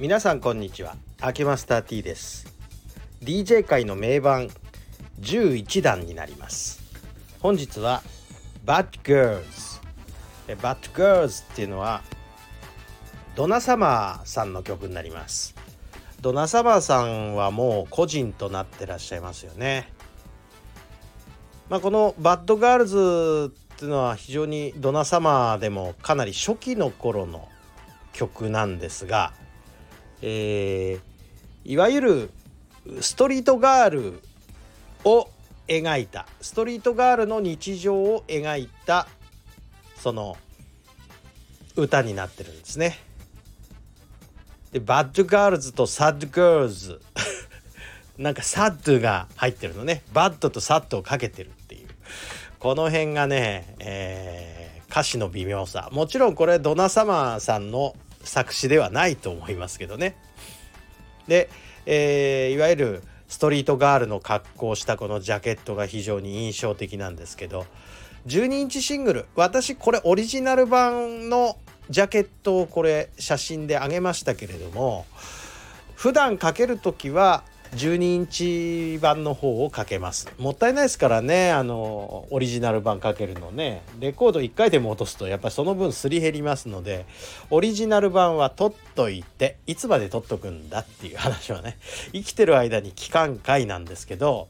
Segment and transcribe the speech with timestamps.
[0.00, 0.96] 皆さんこんにちは。
[1.20, 2.46] アキマスター T です。
[3.22, 4.48] DJ 界の名盤
[5.20, 6.80] 11弾になります。
[7.38, 8.02] 本日は
[8.64, 9.82] Bad Girls
[10.48, 12.00] Bad Girls っていうのは
[13.36, 15.54] ドナサマーさんの曲になります。
[16.22, 19.92] ドナサマーさんはもう故人となってらっしゃいますよね。
[21.68, 27.50] まあ、この Bad Girls っていうのは非常にドナサマーでもかなり初期の頃の
[28.14, 29.34] 曲なんですが、
[30.22, 32.30] えー、いわゆる
[33.00, 34.20] ストリートガール
[35.04, 35.28] を
[35.68, 36.26] 描いた。
[36.40, 39.06] ストリートガールの日常を描いた
[39.96, 40.36] その
[41.76, 42.98] 歌になってるんですね。
[44.72, 47.00] で Bad Girls と Sad Girls。
[48.18, 50.02] なんか sad が入ってるのね。
[50.12, 51.88] bad と sad をかけてるっていう。
[52.58, 55.88] この辺がね、えー、歌詞の微妙さ。
[55.92, 57.94] もちろんこれドナ・サマーさんの
[58.30, 60.14] 作詞ではないと思いますけどね。
[61.26, 61.50] で、
[61.84, 67.66] えー、いわゆるストリートガールの格好をしたこのジャケットが非常に印象的なんですけど
[68.28, 71.58] 12インチシングル私これオリジナル版の
[71.90, 75.06] ジャケットをこれ写真であげましたけれども
[75.96, 77.42] 普段かける時は
[77.74, 80.28] 12インチ版の方をかけます。
[80.38, 83.82] もったいないですからねあのオリジナル版かけるのね。
[84.00, 87.06] レコード1回でも落とすとやっぱりその分すり減りますので
[87.50, 91.78] オリジナル版は取っといていつまで取っとくんだっていう話はね
[92.12, 94.48] 生きてる間に期間外なんですけど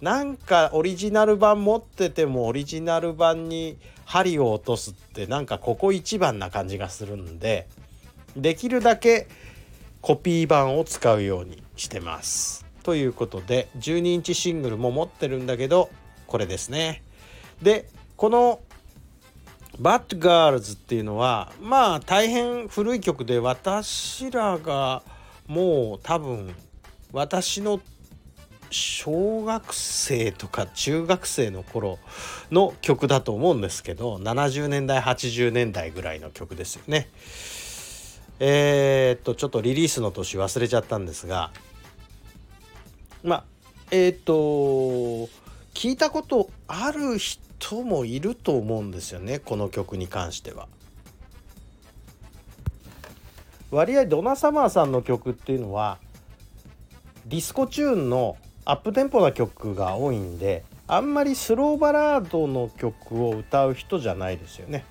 [0.00, 7.68] なんかオリジナル版持っててもオリジナル版に針を落とすってなんかここ一番な感じがするんで
[8.36, 9.28] できるだけ
[10.02, 12.66] コピー版を使うようにしてます。
[12.82, 15.90] ということで12インチシングルも持ってるんだけど
[16.26, 17.02] これですね。
[17.62, 18.60] でこの
[19.78, 25.04] 「バッドガールズ」っていうのはまあ大変古い曲で私らが
[25.46, 26.52] もう多分
[27.12, 27.80] 私の
[28.70, 31.98] 小学生とか中学生の頃
[32.50, 37.08] の曲だと思うんですけど70年代80年代ぐらいの曲ですよね。
[38.44, 41.52] えー、っとちょっとリリースの年忘れちゃったんですが
[43.22, 43.44] まあ
[43.92, 44.34] えー、っと
[45.74, 50.66] 聞いたことある人もいると思うんですよねこの曲に関しては。
[53.70, 55.98] 割合ドナ・サマーさんの曲っていうのは
[57.26, 64.84] ディスコチューンのアップテンポな曲が多いんであんまりスローバラードの曲を歌う人じゃないですよね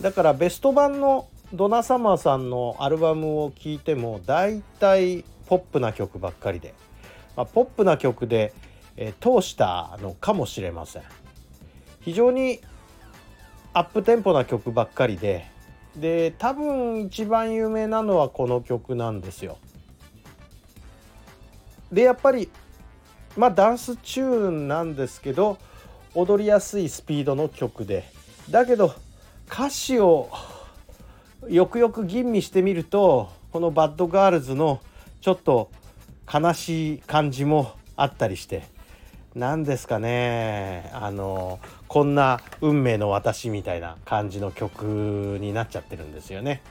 [0.00, 6.74] だからベスト版のドナ・サマーさんのアルバムを聴いても大体ポップな曲ばっかりで、
[7.36, 8.52] まあ、ポップな曲で、
[8.96, 11.02] えー、通したのかもしれません。
[12.00, 12.60] 非常に
[13.72, 15.46] アップテンポな曲ばっかりで
[15.96, 19.58] で多分一番有名なのはこの曲なんですよ。
[21.92, 22.50] でやっぱり
[23.36, 25.58] まあダンスチューンなんですけど
[26.14, 28.04] 踊りやすいスピードの曲で。
[28.50, 28.92] だけど
[29.50, 30.28] 歌詞を
[31.48, 34.80] よくよく吟味してみるとこの Bad Girls の
[35.20, 35.70] ちょっと
[36.32, 38.64] 悲しい感じもあったりして
[39.34, 46.62] 何ですかねあのこんな運命の私みたいな感じの曲になっちゃってるんですよね。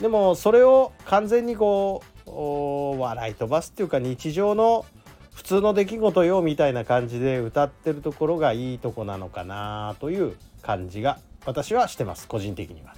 [0.00, 4.84] でもそれを完全にこう笑い飛ばすっていうか日常の
[5.32, 12.94] 普通の出来事よみたいな感じで歌ってるところがいいとこなのかなという感じが私はしてます個人的には。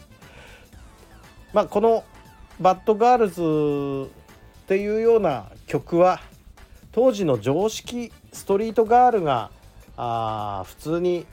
[1.57, 2.05] まあ、この
[2.61, 4.11] 「バッドガールズ」
[4.61, 6.21] っていうような曲は
[6.93, 9.51] 当時の常識ストリートガールが
[9.97, 11.25] あ普通に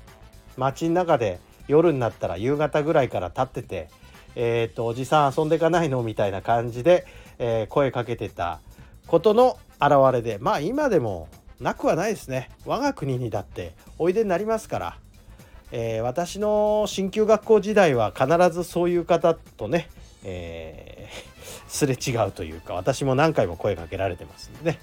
[0.55, 3.89] 街の中で夜になったら夕方ぐらいから立ってて
[4.37, 7.05] 「えーと、おじさん遊んでかないの?」みたいな感じで、
[7.37, 8.61] えー、声かけてた
[9.07, 11.27] ことの表れでまあ今でも
[11.59, 14.97] なくはないですね我が国にだっておいでになりますから、
[15.73, 19.89] えー、私の進級学校時代は必ずそういう方とね
[20.23, 24.79] えー、 すれ違うというか私も何回も声かけられてますんでね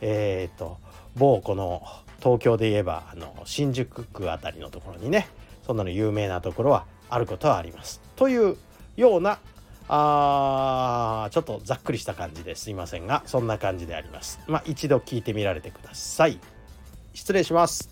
[0.00, 0.78] えっ、ー、と
[1.16, 1.82] 某この
[2.20, 5.28] 東京で言えばあの新宿区あたりのところにね
[5.66, 8.00] そんなの有名なところはあることはあります。
[8.16, 8.56] という
[8.96, 9.38] ような
[9.88, 14.40] あちょっとざっくりした感じですいませんがそんな感じであります。
[14.46, 16.38] まあ一度聞いてみられてください。
[17.12, 17.91] 失礼します。